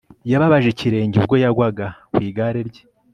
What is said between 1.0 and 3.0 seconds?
ubwo yagwaga ku igare rye